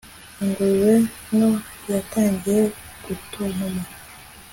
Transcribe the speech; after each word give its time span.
ingurube 0.43 0.93
nto 1.31 1.51
yatangiye 1.93 2.61
gutontoma 3.05 3.83